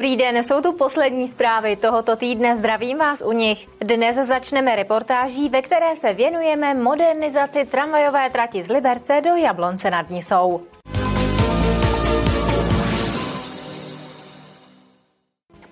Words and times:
Dobrý 0.00 0.16
den, 0.16 0.42
jsou 0.42 0.60
tu 0.60 0.72
poslední 0.72 1.28
zprávy 1.28 1.76
tohoto 1.76 2.16
týdne. 2.16 2.56
Zdravím 2.56 2.98
vás 2.98 3.22
u 3.26 3.32
nich. 3.32 3.68
Dnes 3.80 4.16
začneme 4.16 4.76
reportáží, 4.76 5.48
ve 5.48 5.62
které 5.62 5.96
se 5.96 6.12
věnujeme 6.12 6.74
modernizaci 6.74 7.64
tramvajové 7.64 8.30
trati 8.30 8.62
z 8.62 8.68
Liberce 8.68 9.20
do 9.24 9.36
Jablonce 9.36 9.90
nad 9.90 10.10
Nisou. 10.10 10.60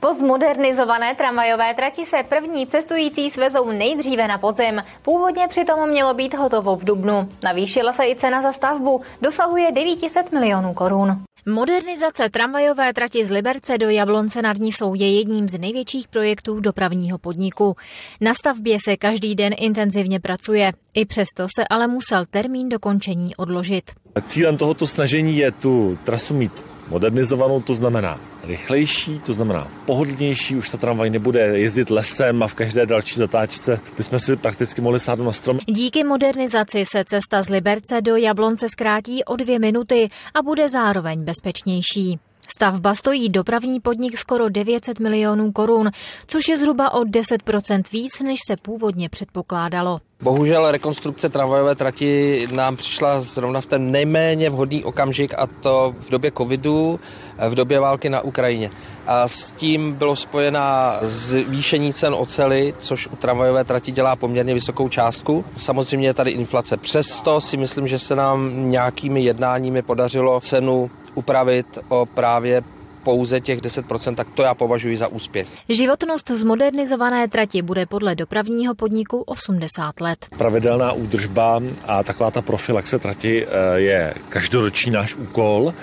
Po 0.00 0.14
zmodernizované 0.14 1.14
tramvajové 1.14 1.74
trati 1.74 2.06
se 2.06 2.22
první 2.28 2.66
cestující 2.66 3.30
svezou 3.30 3.70
nejdříve 3.70 4.28
na 4.28 4.38
podzem. 4.38 4.82
Původně 5.02 5.48
přitom 5.48 5.88
mělo 5.88 6.14
být 6.14 6.34
hotovo 6.34 6.76
v 6.76 6.84
Dubnu. 6.84 7.28
Navýšila 7.44 7.92
se 7.92 8.06
i 8.06 8.16
cena 8.16 8.42
za 8.42 8.52
stavbu, 8.52 9.00
dosahuje 9.22 9.72
900 9.72 10.32
milionů 10.32 10.74
korun. 10.74 11.27
Modernizace 11.48 12.28
tramvajové 12.30 12.92
trati 12.92 13.24
z 13.24 13.30
Liberce 13.30 13.78
do 13.78 13.88
Jablonce 13.88 14.42
nad 14.42 14.58
Nisou 14.58 14.94
je 14.94 15.18
jedním 15.18 15.48
z 15.48 15.58
největších 15.58 16.08
projektů 16.08 16.60
dopravního 16.60 17.18
podniku. 17.18 17.76
Na 18.20 18.34
stavbě 18.34 18.78
se 18.84 18.96
každý 18.96 19.34
den 19.34 19.52
intenzivně 19.58 20.20
pracuje. 20.20 20.72
I 20.94 21.06
přesto 21.06 21.46
se 21.58 21.64
ale 21.70 21.86
musel 21.86 22.24
termín 22.30 22.68
dokončení 22.68 23.36
odložit. 23.36 23.90
Cílem 24.22 24.56
tohoto 24.56 24.86
snažení 24.86 25.36
je 25.36 25.52
tu 25.52 25.98
trasu 26.04 26.34
mít 26.34 26.52
modernizovanou, 26.90 27.60
to 27.60 27.74
znamená 27.74 28.20
rychlejší, 28.44 29.18
to 29.18 29.32
znamená 29.32 29.68
pohodlnější, 29.86 30.56
už 30.56 30.68
ta 30.68 30.78
tramvaj 30.78 31.10
nebude 31.10 31.40
jezdit 31.40 31.90
lesem 31.90 32.42
a 32.42 32.48
v 32.48 32.54
každé 32.54 32.86
další 32.86 33.14
zatáčce 33.14 33.80
bychom 33.96 34.18
si 34.18 34.36
prakticky 34.36 34.80
mohli 34.80 35.00
sáhnout 35.00 35.24
na 35.24 35.32
strom. 35.32 35.58
Díky 35.66 36.04
modernizaci 36.04 36.84
se 36.92 37.04
cesta 37.04 37.42
z 37.42 37.48
Liberce 37.48 38.00
do 38.00 38.16
Jablonce 38.16 38.68
zkrátí 38.68 39.24
o 39.24 39.36
dvě 39.36 39.58
minuty 39.58 40.08
a 40.34 40.42
bude 40.42 40.68
zároveň 40.68 41.24
bezpečnější. 41.24 42.18
Stavba 42.58 42.94
stojí 42.94 43.28
dopravní 43.28 43.80
podnik 43.80 44.18
skoro 44.18 44.48
900 44.48 45.00
milionů 45.00 45.52
korun, 45.52 45.90
což 46.26 46.48
je 46.48 46.58
zhruba 46.58 46.92
o 46.92 47.00
10% 47.00 47.82
víc, 47.92 48.20
než 48.20 48.38
se 48.48 48.56
původně 48.56 49.08
předpokládalo. 49.08 50.00
Bohužel 50.22 50.70
rekonstrukce 50.70 51.28
tramvajové 51.28 51.74
trati 51.74 52.48
nám 52.54 52.76
přišla 52.76 53.20
zrovna 53.20 53.60
v 53.60 53.66
ten 53.66 53.90
nejméně 53.90 54.50
vhodný 54.50 54.84
okamžik 54.84 55.34
a 55.34 55.46
to 55.46 55.94
v 55.98 56.10
době 56.10 56.30
covidu, 56.38 57.00
v 57.48 57.54
době 57.54 57.80
války 57.80 58.08
na 58.08 58.20
Ukrajině. 58.20 58.70
A 59.06 59.28
s 59.28 59.52
tím 59.52 59.92
bylo 59.92 60.16
spojená 60.16 60.98
zvýšení 61.02 61.92
cen 61.92 62.14
ocely, 62.14 62.74
což 62.78 63.06
u 63.06 63.16
tramvajové 63.16 63.64
trati 63.64 63.92
dělá 63.92 64.16
poměrně 64.16 64.54
vysokou 64.54 64.88
částku. 64.88 65.44
Samozřejmě 65.56 66.08
je 66.08 66.14
tady 66.14 66.30
inflace. 66.30 66.76
Přesto 66.76 67.40
si 67.40 67.56
myslím, 67.56 67.88
že 67.88 67.98
se 67.98 68.16
nám 68.16 68.70
nějakými 68.70 69.22
jednáními 69.22 69.82
podařilo 69.82 70.40
cenu 70.40 70.90
upravit 71.18 71.78
o 71.88 72.06
právě 72.06 72.62
pouze 73.02 73.40
těch 73.40 73.60
10%, 73.60 74.14
tak 74.14 74.28
to 74.34 74.42
já 74.42 74.54
považuji 74.54 74.96
za 74.96 75.08
úspěch. 75.08 75.48
Životnost 75.68 76.30
zmodernizované 76.30 77.28
trati 77.28 77.62
bude 77.62 77.86
podle 77.86 78.14
dopravního 78.14 78.74
podniku 78.74 79.22
80 79.26 80.00
let. 80.00 80.26
Pravidelná 80.38 80.92
údržba 80.92 81.60
a 81.86 82.02
taková 82.02 82.30
ta 82.30 82.42
profilaxe 82.42 82.98
trati 82.98 83.46
eh, 83.46 83.48
je 83.80 84.14
každoroční 84.28 84.92
náš 84.92 85.16
úkol 85.16 85.74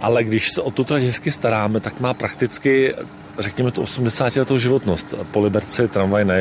ale 0.00 0.24
když 0.24 0.50
se 0.50 0.62
o 0.62 0.70
tu 0.70 0.84
trať 0.84 1.02
hezky 1.02 1.32
staráme, 1.32 1.80
tak 1.80 2.00
má 2.00 2.14
prakticky 2.14 2.94
řekněme 3.38 3.70
tu 3.70 3.82
80 3.82 4.36
letou 4.36 4.58
životnost. 4.58 5.14
Po 5.30 5.40
Liberci 5.40 5.88
tramvaj 5.88 6.24
na 6.24 6.34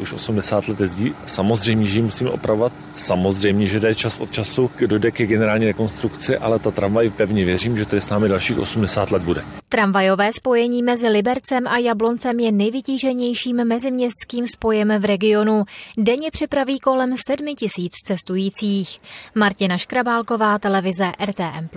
už 0.00 0.12
80 0.12 0.68
let 0.68 0.80
jezdí. 0.80 1.14
Samozřejmě, 1.26 1.86
že 1.86 1.98
ji 1.98 2.02
musíme 2.02 2.30
opravovat. 2.30 2.72
Samozřejmě, 2.94 3.68
že 3.68 3.80
jde 3.80 3.94
čas 3.94 4.20
od 4.20 4.30
času, 4.30 4.70
dojde 4.86 5.10
ke 5.10 5.26
generální 5.26 5.66
rekonstrukci, 5.66 6.36
ale 6.36 6.58
ta 6.58 6.70
tramvaj 6.70 7.10
pevně 7.10 7.44
věřím, 7.44 7.76
že 7.76 7.86
tady 7.86 8.00
s 8.00 8.08
námi 8.08 8.28
dalších 8.28 8.58
80 8.58 9.10
let 9.10 9.24
bude. 9.24 9.42
Tramvajové 9.68 10.32
spojení 10.32 10.82
mezi 10.82 11.08
Libercem 11.08 11.66
a 11.66 11.78
Jabloncem 11.78 12.40
je 12.40 12.52
nejvytíženějším 12.52 13.64
meziměstským 13.64 14.46
spojem 14.46 14.88
v 14.98 15.04
regionu. 15.04 15.64
Denně 15.98 16.30
přepraví 16.30 16.80
kolem 16.80 17.14
7 17.26 17.54
tisíc 17.56 17.92
cestujících. 18.04 18.96
Martina 19.34 19.78
Škrabálková, 19.78 20.58
televize 20.58 21.12
RTM+. 21.24 21.68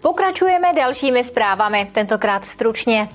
Pokračujeme 0.00 0.74
dalšími 0.74 1.24
zprávami, 1.24 1.90
tentokrát 1.92 2.44
stručně. 2.44 3.08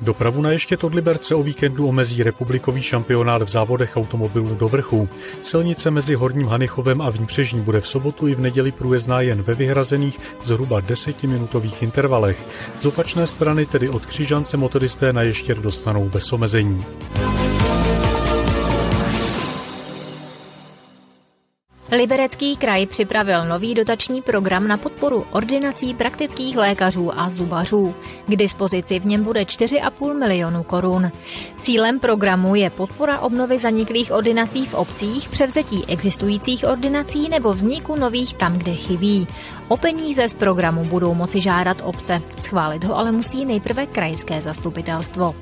Dopravu 0.00 0.42
na 0.42 0.50
ještě 0.50 0.76
od 0.76 0.94
Liberce 0.94 1.34
o 1.34 1.42
víkendu 1.42 1.88
omezí 1.88 2.22
republikový 2.22 2.82
šampionát 2.82 3.42
v 3.42 3.48
závodech 3.48 3.96
automobilů 3.96 4.54
do 4.54 4.68
vrchu. 4.68 5.08
Silnice 5.40 5.90
mezi 5.90 6.14
Horním 6.14 6.46
Hanichovem 6.46 7.00
a 7.00 7.10
Výpřežní 7.10 7.60
bude 7.60 7.80
v 7.80 7.88
sobotu 7.88 8.28
i 8.28 8.34
v 8.34 8.40
neděli 8.40 8.72
průjezdná 8.72 9.20
jen 9.20 9.42
ve 9.42 9.54
vyhrazených 9.54 10.18
zhruba 10.42 10.80
desetiminutových 10.80 11.82
intervalech. 11.82 12.42
Z 12.80 12.86
opačné 12.86 13.26
strany 13.26 13.66
tedy 13.66 13.88
od 13.88 14.06
Křižance 14.06 14.56
motoristé 14.56 15.12
na 15.12 15.22
Ještěr 15.22 15.58
dostanou 15.58 16.08
bez 16.08 16.32
omezení. 16.32 16.84
Liberecký 21.92 22.56
kraj 22.56 22.86
připravil 22.86 23.44
nový 23.44 23.74
dotační 23.74 24.22
program 24.22 24.68
na 24.68 24.76
podporu 24.76 25.26
ordinací 25.30 25.94
praktických 25.94 26.56
lékařů 26.56 27.20
a 27.20 27.30
zubařů. 27.30 27.94
K 28.26 28.36
dispozici 28.36 29.00
v 29.00 29.06
něm 29.06 29.24
bude 29.24 29.40
4,5 29.40 30.18
milionu 30.18 30.62
korun. 30.62 31.10
Cílem 31.60 32.00
programu 32.00 32.54
je 32.54 32.70
podpora 32.70 33.20
obnovy 33.20 33.58
zaniklých 33.58 34.12
ordinací 34.12 34.66
v 34.66 34.74
obcích, 34.74 35.28
převzetí 35.28 35.84
existujících 35.88 36.64
ordinací 36.64 37.28
nebo 37.28 37.52
vzniku 37.52 37.96
nových 37.96 38.34
tam, 38.34 38.58
kde 38.58 38.74
chybí. 38.74 39.26
O 39.68 39.76
peníze 39.76 40.28
z 40.28 40.34
programu 40.34 40.84
budou 40.84 41.14
moci 41.14 41.40
žádat 41.40 41.82
obce. 41.84 42.22
Schválit 42.36 42.84
ho 42.84 42.98
ale 42.98 43.12
musí 43.12 43.44
nejprve 43.44 43.86
krajské 43.86 44.40
zastupitelstvo. 44.40 45.34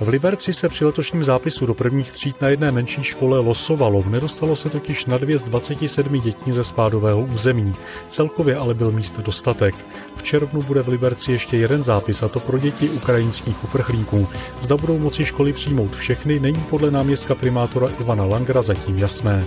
V 0.00 0.08
Liberci 0.08 0.54
se 0.54 0.68
při 0.68 0.84
letošním 0.84 1.24
zápisu 1.24 1.66
do 1.66 1.74
prvních 1.74 2.12
tříd 2.12 2.40
na 2.40 2.48
jedné 2.48 2.72
menší 2.72 3.02
škole 3.02 3.38
losovalo. 3.38 4.04
Nedostalo 4.08 4.56
se 4.56 4.70
totiž 4.70 5.06
na 5.06 5.18
dvě 5.18 5.38
z 5.38 5.42
27 5.42 6.20
dětí 6.20 6.52
ze 6.52 6.64
spádového 6.64 7.20
území. 7.20 7.74
Celkově 8.08 8.56
ale 8.56 8.74
byl 8.74 8.92
míst 8.92 9.20
dostatek. 9.20 9.74
V 10.16 10.22
červnu 10.22 10.62
bude 10.62 10.82
v 10.82 10.88
Liberci 10.88 11.32
ještě 11.32 11.56
jeden 11.56 11.82
zápis, 11.82 12.22
a 12.22 12.28
to 12.28 12.40
pro 12.40 12.58
děti 12.58 12.88
ukrajinských 12.88 13.64
uprchlíků. 13.64 14.28
Zda 14.60 14.76
budou 14.76 14.98
moci 14.98 15.24
školy 15.24 15.52
přijmout 15.52 15.96
všechny, 15.96 16.40
není 16.40 16.60
podle 16.70 16.90
náměstka 16.90 17.34
primátora 17.34 17.88
Ivana 18.00 18.24
Langra 18.24 18.62
zatím 18.62 18.98
jasné. 18.98 19.44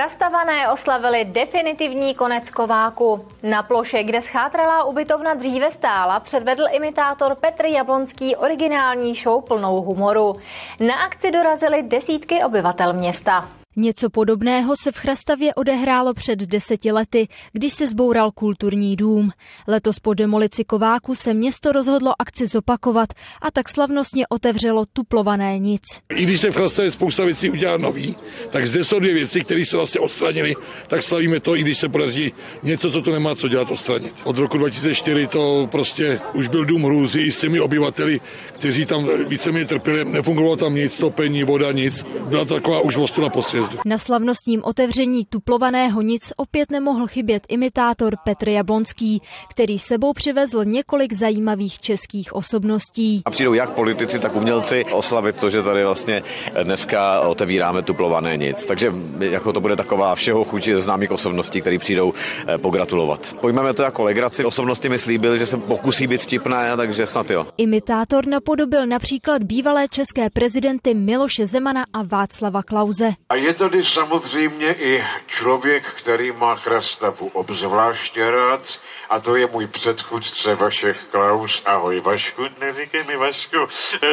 Chrastavané 0.00 0.68
oslavili 0.68 1.24
definitivní 1.24 2.14
konec 2.14 2.50
kováku. 2.50 3.26
Na 3.42 3.62
ploše, 3.62 4.02
kde 4.02 4.20
schátralá 4.20 4.84
ubytovna 4.84 5.34
dříve 5.34 5.70
stála, 5.70 6.20
předvedl 6.20 6.64
imitátor 6.72 7.34
Petr 7.34 7.66
Jablonský 7.66 8.36
originální 8.36 9.14
show 9.14 9.44
plnou 9.44 9.82
humoru. 9.82 10.32
Na 10.80 10.94
akci 10.94 11.30
dorazili 11.30 11.82
desítky 11.82 12.44
obyvatel 12.44 12.92
města. 12.92 13.59
Něco 13.76 14.10
podobného 14.10 14.74
se 14.76 14.92
v 14.92 14.96
Chrastavě 14.96 15.54
odehrálo 15.54 16.14
před 16.14 16.38
deseti 16.38 16.92
lety, 16.92 17.28
když 17.52 17.72
se 17.72 17.86
zboural 17.86 18.30
kulturní 18.30 18.96
dům. 18.96 19.30
Letos 19.68 19.98
po 19.98 20.14
demolici 20.14 20.64
Kováku 20.64 21.14
se 21.14 21.34
město 21.34 21.72
rozhodlo 21.72 22.14
akci 22.18 22.46
zopakovat 22.46 23.08
a 23.42 23.50
tak 23.50 23.68
slavnostně 23.68 24.26
otevřelo 24.28 24.84
tuplované 24.92 25.58
nic. 25.58 25.82
I 26.14 26.22
když 26.22 26.40
se 26.40 26.50
v 26.50 26.54
Chrastavě 26.54 26.90
spousta 26.90 27.24
věcí 27.24 27.50
udělá 27.50 27.76
nový, 27.76 28.16
tak 28.50 28.66
zde 28.66 28.84
jsou 28.84 28.98
dvě 28.98 29.14
věci, 29.14 29.40
které 29.40 29.66
se 29.66 29.76
vlastně 29.76 30.00
odstranily, 30.00 30.54
tak 30.86 31.02
slavíme 31.02 31.40
to, 31.40 31.56
i 31.56 31.60
když 31.60 31.78
se 31.78 31.88
podaří 31.88 32.32
něco, 32.62 32.92
co 32.92 33.02
to 33.02 33.12
nemá 33.12 33.34
co 33.34 33.48
dělat, 33.48 33.70
odstranit. 33.70 34.14
Od 34.24 34.38
roku 34.38 34.58
2004 34.58 35.26
to 35.26 35.68
prostě 35.70 36.20
už 36.34 36.48
byl 36.48 36.64
dům 36.64 36.82
hrůzy 36.82 37.20
i 37.20 37.32
s 37.32 37.40
těmi 37.40 37.60
obyvateli, 37.60 38.20
kteří 38.52 38.86
tam 38.86 39.08
víceméně 39.28 39.64
trpěli, 39.64 40.04
nefungovalo 40.04 40.56
tam 40.56 40.74
nic, 40.74 40.98
topení, 40.98 41.44
voda, 41.44 41.72
nic. 41.72 42.04
Byla 42.04 42.44
taková 42.44 42.80
už 42.80 42.96
na 43.18 43.28
posvět 43.28 43.59
sjezdu. 43.66 43.78
Na 43.84 43.98
slavnostním 43.98 44.60
otevření 44.64 45.24
tuplovaného 45.24 46.02
nic 46.02 46.32
opět 46.36 46.70
nemohl 46.70 47.06
chybět 47.06 47.42
imitátor 47.48 48.16
Petr 48.24 48.48
Jablonský, 48.48 49.22
který 49.50 49.78
sebou 49.78 50.12
přivezl 50.12 50.64
několik 50.64 51.12
zajímavých 51.12 51.80
českých 51.80 52.34
osobností. 52.34 53.22
A 53.24 53.30
přijdou 53.30 53.54
jak 53.54 53.70
politici, 53.70 54.18
tak 54.18 54.36
umělci 54.36 54.84
oslavit 54.84 55.36
to, 55.36 55.50
že 55.50 55.62
tady 55.62 55.84
vlastně 55.84 56.22
dneska 56.62 57.20
otevíráme 57.20 57.82
tuplované 57.82 58.36
nic. 58.36 58.66
Takže 58.66 58.92
jako 59.20 59.52
to 59.52 59.60
bude 59.60 59.76
taková 59.76 60.14
všeho 60.14 60.44
chuť 60.44 60.68
známých 60.68 61.10
osobností, 61.10 61.60
které 61.60 61.78
přijdou 61.78 62.12
eh, 62.46 62.58
pogratulovat. 62.58 63.34
Pojmeme 63.40 63.74
to 63.74 63.82
jako 63.82 64.04
legraci. 64.04 64.44
Osobnosti 64.44 64.88
mi 64.88 64.98
slíbil, 64.98 65.36
že 65.36 65.46
se 65.46 65.56
pokusí 65.56 66.06
být 66.06 66.20
vtipné, 66.20 66.76
takže 66.76 67.06
snad 67.06 67.30
jo. 67.30 67.46
Imitátor 67.56 68.26
napodobil 68.26 68.86
například 68.86 69.42
bývalé 69.42 69.88
české 69.88 70.30
prezidenty 70.30 70.94
Miloše 70.94 71.46
Zemana 71.46 71.84
a 71.92 72.02
Václava 72.02 72.62
Klauze. 72.62 73.10
A 73.28 73.34
je 73.34 73.49
Je 73.50 73.54
tady 73.54 73.84
samozřejmě 73.84 74.72
i 74.72 75.04
člověk, 75.26 75.86
který 75.86 76.32
má 76.32 76.54
Chrastavu 76.54 77.30
obzvláště 77.32 78.30
rád, 78.30 78.80
a 79.10 79.20
to 79.20 79.36
je 79.36 79.46
můj 79.52 79.66
předchůdce 79.66 80.54
Vašek 80.54 80.96
Klaus. 81.10 81.62
Ahoj 81.66 82.00
Vašku, 82.00 82.42
neříkej 82.60 83.04
mi 83.04 83.16
Vašku. 83.16 83.56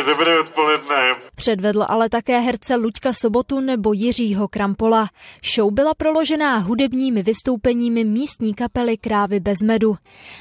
Dobré 0.06 0.40
odpoledne. 0.40 1.16
Předvedl 1.36 1.86
ale 1.88 2.10
také 2.10 2.40
herce 2.40 2.76
Luďka 2.76 3.14
Sobotu 3.14 3.60
nebo 3.60 3.94
Jiřího 3.94 4.48
Krampola. 4.48 5.10
Show 5.56 5.74
byla 5.74 5.94
proložená 5.94 6.58
hudebními 6.58 7.24
vystoupeními 7.24 8.04
místní 8.04 8.54
kapely 8.54 8.98
Krávy 8.98 9.40
bez 9.40 9.58
medu. 9.62 9.98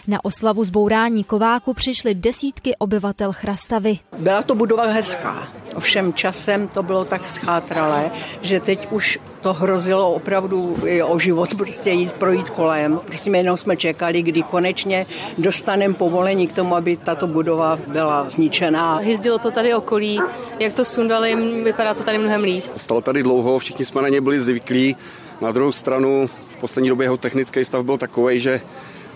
Na 0.06 0.24
oslavu 0.24 0.64
zbourání 0.64 1.24
kováku 1.24 1.74
přišly 1.74 2.14
desítky 2.14 2.76
obyvatel 2.78 3.32
Chrastavy. 3.32 3.98
Byla 4.18 4.42
to 4.42 4.54
budova 4.54 4.86
hezká, 4.86 5.48
ovšem 5.74 6.14
časem 6.14 6.68
to 6.68 6.82
bylo 6.82 7.04
tak 7.04 7.26
schátralé, 7.26 8.10
že 8.42 8.60
teď 8.60 8.85
už 8.90 9.18
to 9.40 9.52
hrozilo 9.52 10.12
opravdu 10.12 10.76
o 11.02 11.18
život, 11.18 11.54
prostě 11.54 11.90
jít 11.90 12.12
projít 12.12 12.50
kolem. 12.50 13.00
Prostě 13.06 13.30
jenom 13.30 13.56
jsme 13.56 13.76
čekali, 13.76 14.22
kdy 14.22 14.42
konečně 14.42 15.06
dostaneme 15.38 15.94
povolení 15.94 16.46
k 16.46 16.52
tomu, 16.52 16.76
aby 16.76 16.96
tato 16.96 17.26
budova 17.26 17.78
byla 17.88 18.30
zničená. 18.30 19.00
Jezdilo 19.00 19.38
to 19.38 19.50
tady 19.50 19.74
okolí, 19.74 20.20
jak 20.58 20.72
to 20.72 20.84
sundali, 20.84 21.36
vypadá 21.64 21.94
to 21.94 22.02
tady 22.02 22.18
mnohem 22.18 22.42
líp. 22.42 22.64
Stalo 22.76 23.00
tady 23.00 23.22
dlouho, 23.22 23.58
všichni 23.58 23.84
jsme 23.84 24.02
na 24.02 24.08
ně 24.08 24.20
byli 24.20 24.40
zvyklí. 24.40 24.96
Na 25.40 25.52
druhou 25.52 25.72
stranu 25.72 26.30
v 26.48 26.56
poslední 26.56 26.88
době 26.88 27.04
jeho 27.04 27.16
technický 27.16 27.64
stav 27.64 27.84
byl 27.84 27.98
takový, 27.98 28.40
že 28.40 28.60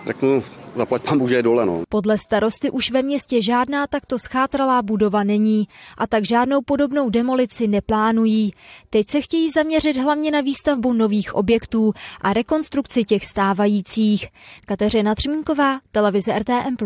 řeknu, 0.06 0.42
zaplať 0.74 1.02
pan 1.02 1.18
Bůh, 1.18 1.30
je 1.30 1.42
dole. 1.42 1.66
No. 1.66 1.82
Podle 1.88 2.18
starosty 2.18 2.70
už 2.70 2.90
ve 2.90 3.02
městě 3.02 3.42
žádná 3.42 3.86
takto 3.86 4.18
schátralá 4.18 4.82
budova 4.82 5.24
není 5.24 5.68
a 5.98 6.06
tak 6.06 6.24
žádnou 6.24 6.60
podobnou 6.62 7.10
demolici 7.10 7.68
neplánují. 7.68 8.52
Teď 8.90 9.10
se 9.10 9.20
chtějí 9.20 9.50
zaměřit 9.50 9.96
hlavně 9.96 10.30
na 10.30 10.40
výstavbu 10.40 10.92
nových 10.92 11.34
objektů 11.34 11.92
a 12.20 12.32
rekonstrukci 12.32 13.04
těch 13.04 13.26
stávajících. 13.26 14.28
Kateřina 14.66 15.14
Třmínková, 15.14 15.78
televize 15.92 16.38
RTM+. 16.38 16.76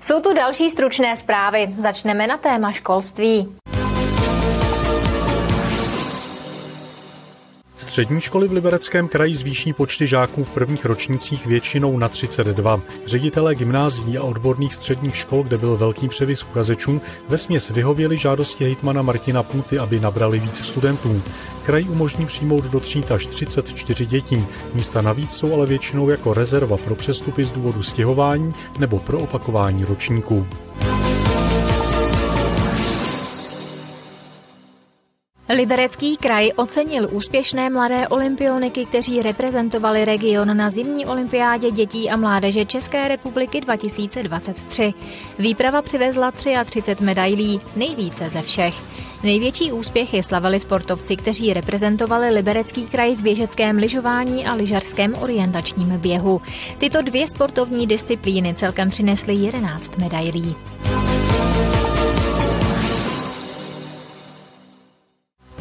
Jsou 0.00 0.20
tu 0.20 0.34
další 0.34 0.70
stručné 0.70 1.16
zprávy. 1.16 1.66
Začneme 1.78 2.26
na 2.26 2.36
téma 2.36 2.72
školství. 2.72 3.48
Střední 7.92 8.20
školy 8.20 8.48
v 8.48 8.52
Libereckém 8.52 9.08
kraji 9.08 9.34
zvýší 9.34 9.72
počty 9.72 10.06
žáků 10.06 10.44
v 10.44 10.52
prvních 10.52 10.84
ročnících 10.84 11.46
většinou 11.46 11.98
na 11.98 12.08
32. 12.08 12.80
Ředitelé 13.06 13.54
gymnázií 13.54 14.18
a 14.18 14.22
odborných 14.22 14.74
středních 14.74 15.16
škol, 15.16 15.42
kde 15.42 15.58
byl 15.58 15.76
velký 15.76 16.08
převis 16.08 16.42
uchazečů, 16.42 17.00
ve 17.28 17.38
směs 17.38 17.70
vyhověli 17.70 18.16
žádosti 18.16 18.64
hejtmana 18.64 19.02
Martina 19.02 19.42
Půty, 19.42 19.78
aby 19.78 20.00
nabrali 20.00 20.40
víc 20.40 20.66
studentů. 20.66 21.22
Kraj 21.66 21.84
umožní 21.88 22.26
přijmout 22.26 22.64
do 22.64 22.80
tří 22.80 23.04
až 23.04 23.26
34 23.26 24.06
dětí. 24.06 24.46
Místa 24.74 25.02
navíc 25.02 25.32
jsou 25.32 25.54
ale 25.54 25.66
většinou 25.66 26.10
jako 26.10 26.34
rezerva 26.34 26.76
pro 26.76 26.94
přestupy 26.94 27.44
z 27.44 27.52
důvodu 27.52 27.82
stěhování 27.82 28.54
nebo 28.78 28.98
pro 28.98 29.18
opakování 29.18 29.84
ročníků. 29.84 30.46
Liberecký 35.56 36.16
kraj 36.16 36.50
ocenil 36.56 37.08
úspěšné 37.12 37.70
mladé 37.70 38.08
olympioniky, 38.08 38.86
kteří 38.86 39.22
reprezentovali 39.22 40.04
region 40.04 40.56
na 40.56 40.70
zimní 40.70 41.06
olympiádě 41.06 41.70
dětí 41.70 42.10
a 42.10 42.16
mládeže 42.16 42.64
České 42.64 43.08
republiky 43.08 43.60
2023. 43.60 44.94
Výprava 45.38 45.82
přivezla 45.82 46.30
33 46.30 47.04
medailí, 47.04 47.60
nejvíce 47.76 48.28
ze 48.28 48.40
všech. 48.40 48.74
Největší 49.22 49.72
úspěchy 49.72 50.22
slavili 50.22 50.58
sportovci, 50.58 51.16
kteří 51.16 51.54
reprezentovali 51.54 52.30
Liberecký 52.30 52.86
kraj 52.86 53.14
v 53.14 53.22
běžeckém 53.22 53.76
lyžování 53.76 54.46
a 54.46 54.54
lyžařském 54.54 55.14
orientačním 55.20 55.98
běhu. 55.98 56.40
Tyto 56.78 57.02
dvě 57.02 57.28
sportovní 57.28 57.86
disciplíny 57.86 58.54
celkem 58.54 58.88
přinesly 58.88 59.34
11 59.34 59.98
medailí. 59.98 60.56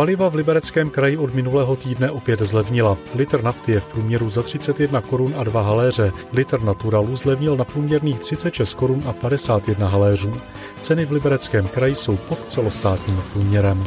Paliva 0.02 0.30
v 0.30 0.36
Libereckém 0.36 0.90
kraji 0.90 1.18
od 1.18 1.34
minulého 1.34 1.76
týdne 1.76 2.12
opět 2.12 2.42
zlevnila. 2.42 2.98
Litr 3.16 3.44
nafty 3.44 3.72
je 3.72 3.80
v 3.80 3.88
průměru 3.88 4.30
za 4.30 4.44
31 4.44 5.02
korun 5.02 5.34
a 5.38 5.44
2 5.44 5.62
haléře. 5.62 6.12
Litr 6.34 6.62
naturalu 6.62 7.16
zlevnil 7.16 7.58
na 7.58 7.64
průměrných 7.64 8.20
36 8.20 8.74
korun 8.74 9.04
a 9.06 9.14
51 9.14 9.88
haléřů. 9.88 10.42
Ceny 10.82 11.06
v 11.06 11.12
Libereckém 11.12 11.68
kraji 11.68 11.96
jsou 11.96 12.18
pod 12.18 12.40
celostátním 12.46 13.18
průměrem. 13.34 13.84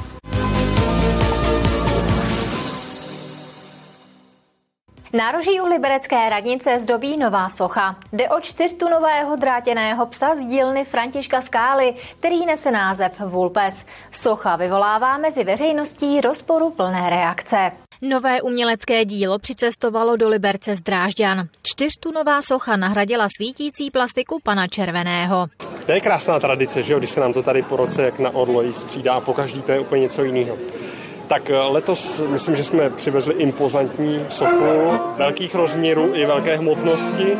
Nároží 5.14 5.60
u 5.60 5.66
Liberecké 5.66 6.28
radnice 6.30 6.78
zdobí 6.78 7.16
nová 7.16 7.48
socha. 7.48 7.96
Jde 8.12 8.28
o 8.28 8.40
čtyřtunového 8.40 9.36
drátěného 9.36 10.06
psa 10.06 10.34
z 10.34 10.38
dílny 10.38 10.84
Františka 10.84 11.42
Skály, 11.42 11.94
který 12.18 12.46
nese 12.46 12.70
název 12.70 13.12
Vulpes. 13.20 13.86
Socha 14.10 14.56
vyvolává 14.56 15.18
mezi 15.18 15.44
veřejností 15.44 16.20
rozporu 16.20 16.70
plné 16.70 17.10
reakce. 17.10 17.56
Nové 18.02 18.42
umělecké 18.42 19.04
dílo 19.04 19.38
přicestovalo 19.38 20.16
do 20.16 20.28
Liberce 20.28 20.76
z 20.76 20.80
Drážďan. 20.80 21.48
Čtyřtunová 21.62 22.42
socha 22.42 22.76
nahradila 22.76 23.28
svítící 23.36 23.90
plastiku 23.90 24.38
pana 24.42 24.68
Červeného. 24.68 25.46
To 25.86 25.92
je 25.92 26.00
krásná 26.00 26.40
tradice, 26.40 26.82
že 26.82 26.92
jo, 26.92 26.98
když 26.98 27.10
se 27.10 27.20
nám 27.20 27.32
to 27.32 27.42
tady 27.42 27.62
po 27.62 27.76
roce 27.76 28.02
jak 28.02 28.18
na 28.18 28.30
orloji 28.30 28.72
střídá, 28.72 29.20
po 29.20 29.34
každý 29.34 29.62
to 29.62 29.72
je 29.72 29.80
úplně 29.80 30.00
něco 30.00 30.24
jiného. 30.24 30.56
Tak 31.26 31.50
eh, 31.50 31.56
letos 31.56 32.22
myslím, 32.22 32.56
že 32.56 32.64
jsme 32.64 32.90
přivezli 32.90 33.34
impozantní 33.34 34.24
sochu 34.28 34.64
velkých 35.16 35.54
rozměrů 35.54 36.14
i 36.14 36.26
velké 36.26 36.56
hmotnosti. 36.56 37.36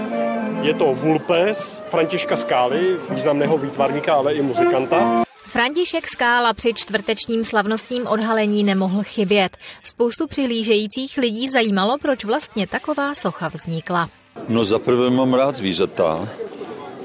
Je 0.62 0.74
to 0.74 0.84
Vulpes 0.94 1.82
Františka 1.88 2.36
Skály, 2.36 2.96
významného 3.10 3.58
výtvarníka, 3.58 4.14
ale 4.14 4.34
i 4.34 4.42
muzikanta. 4.42 5.24
František 5.36 6.06
Skála 6.06 6.52
při 6.52 6.74
čtvrtečním 6.74 7.44
slavnostním 7.44 8.06
odhalení 8.06 8.64
nemohl 8.64 9.02
chybět. 9.02 9.56
Spoustu 9.84 10.26
přihlížejících 10.26 11.18
lidí 11.18 11.48
zajímalo, 11.48 11.98
proč 11.98 12.24
vlastně 12.24 12.66
taková 12.66 13.14
socha 13.14 13.48
vznikla. 13.48 14.08
No 14.48 14.64
zaprvé 14.64 15.10
mám 15.10 15.34
rád 15.34 15.54
zvířata, 15.54 16.28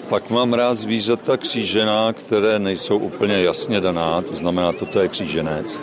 pak 0.10 0.30
mám 0.30 0.54
rád 0.54 0.74
zvířata 0.74 1.38
křížená, 1.38 2.14
které 2.14 2.60
nejsou 2.60 2.98
úplně 2.98 3.42
jasně 3.42 3.82
daná, 3.82 4.22
to 4.22 4.34
znamená, 4.34 4.72
toto 4.72 5.00
je 5.00 5.08
kříženec. 5.08 5.82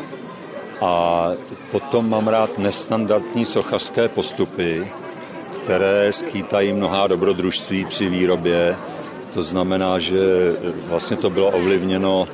A 0.81 1.31
potom 1.71 2.11
mám 2.11 2.29
rád 2.29 2.59
nestandardní 2.59 3.45
sochařské 3.45 4.09
postupy, 4.09 4.93
které 5.63 6.13
skýtají 6.13 6.73
mnohá 6.73 7.07
dobrodružství 7.07 7.85
při 7.85 8.09
výrobě. 8.09 8.77
To 9.35 9.43
znamená, 9.43 9.99
že 9.99 10.19
vlastně 10.87 11.17
to 11.17 11.31
bylo 11.31 11.49
ovlivněno 11.51 12.29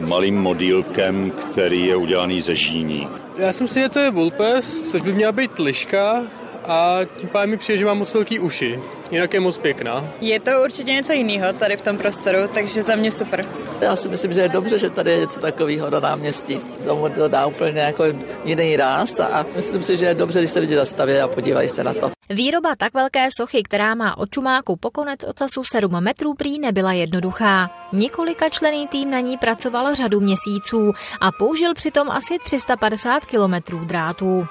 malým 0.00 0.38
modílkem, 0.38 1.30
který 1.30 1.86
je 1.86 1.96
udělaný 1.96 2.40
ze 2.40 2.54
žíní. 2.54 3.08
Já 3.36 3.52
si 3.52 3.62
myslím, 3.62 3.82
že 3.82 3.88
to 3.88 3.98
je 3.98 4.10
Vulpes, 4.10 4.82
což 4.90 5.02
by 5.02 5.12
měla 5.12 5.32
být 5.32 5.58
liška 5.58 6.22
a 6.64 6.98
tím 7.16 7.28
pádem 7.28 7.50
mi 7.50 7.56
přijde, 7.56 7.78
že 7.78 7.84
má 7.84 7.94
moc 7.94 8.14
velký 8.14 8.38
uši. 8.38 8.80
Jinak 9.10 9.34
je 9.34 9.40
moc 9.40 9.56
pěkná. 9.56 10.04
Je 10.20 10.40
to 10.40 10.50
určitě 10.64 10.92
něco 10.92 11.12
jiného 11.12 11.52
tady 11.52 11.76
v 11.76 11.82
tom 11.82 11.98
prostoru, 11.98 12.38
takže 12.54 12.82
za 12.82 12.96
mě 12.96 13.10
super. 13.10 13.44
Já 13.80 13.96
si 13.96 14.08
myslím, 14.08 14.32
že 14.32 14.40
je 14.40 14.48
dobře, 14.48 14.78
že 14.78 14.90
tady 14.90 15.10
je 15.10 15.18
něco 15.18 15.40
takového 15.40 15.90
na 15.90 16.00
náměstí. 16.00 16.60
Tomu 16.84 17.08
dodá 17.08 17.46
úplně 17.46 17.80
jako 17.80 18.04
jiný 18.44 18.76
ráz 18.76 19.20
a 19.20 19.46
myslím 19.56 19.82
si, 19.82 19.96
že 19.96 20.06
je 20.06 20.14
dobře, 20.14 20.38
když 20.40 20.50
se 20.50 20.58
lidi 20.58 20.76
zastaví 20.76 21.18
a 21.18 21.28
podívají 21.28 21.68
se 21.68 21.84
na 21.84 21.94
to. 21.94 22.10
Výroba 22.30 22.76
tak 22.78 22.94
velké 22.94 23.28
sochy, 23.36 23.62
která 23.62 23.94
má 23.94 24.18
od 24.18 24.30
čumáku 24.30 24.76
po 24.76 24.90
konec 24.90 25.24
ocasu 25.24 25.62
7 25.64 26.00
metrů 26.00 26.34
prý, 26.34 26.58
nebyla 26.58 26.92
jednoduchá. 26.92 27.70
Několika 27.92 28.48
člený 28.48 28.88
tým 28.88 29.10
na 29.10 29.20
ní 29.20 29.38
pracoval 29.38 29.94
řadu 29.94 30.20
měsíců 30.20 30.92
a 31.20 31.32
použil 31.38 31.74
přitom 31.74 32.10
asi 32.10 32.38
350 32.44 33.26
kilometrů 33.26 33.84
drátů. 33.84 34.46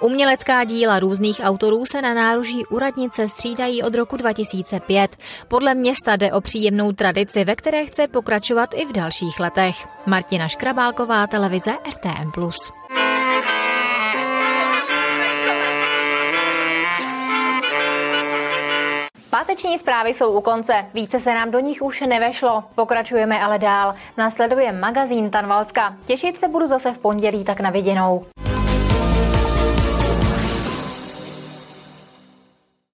Umělecká 0.00 0.64
díla 0.64 0.98
různých 0.98 1.40
autorů 1.44 1.84
se 1.86 2.02
na 2.02 2.14
náruží 2.14 2.66
uradnice 2.66 3.28
střídají 3.28 3.82
od 3.82 3.94
roku 3.94 4.16
2005. 4.16 5.16
Podle 5.48 5.74
města 5.74 6.16
jde 6.16 6.32
o 6.32 6.40
příjemnou 6.40 6.92
tradici, 6.92 7.44
ve 7.44 7.56
které 7.56 7.86
chce 7.86 8.08
pokračovat 8.08 8.70
i 8.74 8.86
v 8.86 8.92
dalších 8.92 9.40
letech. 9.40 9.76
Martina 10.06 10.48
Škrabálková, 10.48 11.26
televize 11.26 11.72
RTM+. 11.88 12.30
Páteční 19.30 19.78
zprávy 19.78 20.14
jsou 20.14 20.38
u 20.38 20.40
konce, 20.40 20.72
více 20.94 21.20
se 21.20 21.34
nám 21.34 21.50
do 21.50 21.58
nich 21.58 21.82
už 21.82 22.00
nevešlo. 22.00 22.64
Pokračujeme 22.74 23.40
ale 23.40 23.58
dál. 23.58 23.94
Následuje 24.16 24.72
magazín 24.72 25.30
Tanvalska. 25.30 25.96
Těšit 26.06 26.38
se 26.38 26.48
budu 26.48 26.66
zase 26.66 26.92
v 26.92 26.98
pondělí, 26.98 27.44
tak 27.44 27.60
na 27.60 27.70
viděnou. 27.70 28.26